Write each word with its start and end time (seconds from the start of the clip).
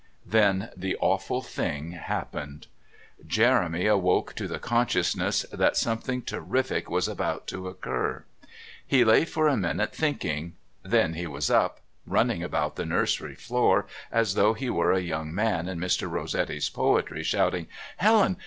Then 0.25 0.71
the 0.75 0.95
awful 0.95 1.43
thing 1.43 1.91
happened. 1.91 2.65
Jeremy 3.27 3.85
awoke 3.85 4.33
to 4.33 4.47
the 4.47 4.57
consciousness 4.57 5.45
that 5.53 5.77
something 5.77 6.23
terrific 6.23 6.89
was 6.89 7.07
about 7.07 7.45
to 7.49 7.67
occur. 7.67 8.25
He 8.83 9.05
lay 9.05 9.25
for 9.25 9.47
a 9.47 9.55
minute 9.55 9.93
thinking 9.93 10.53
then 10.81 11.13
he 11.13 11.27
was 11.27 11.51
up, 11.51 11.81
running 12.07 12.41
about 12.41 12.77
the 12.77 12.83
nursery 12.87 13.35
floor 13.35 13.85
as 14.11 14.33
though 14.33 14.55
he 14.55 14.71
were 14.71 14.91
a 14.91 15.01
young 15.01 15.35
man 15.35 15.67
in 15.67 15.77
Mr. 15.77 16.09
Rossetti's 16.09 16.67
poetry 16.69 17.21
shouting: 17.21 17.67
"Helen! 17.97 18.37